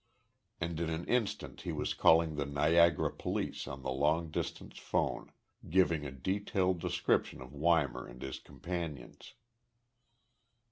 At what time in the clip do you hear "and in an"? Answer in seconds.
0.59-1.05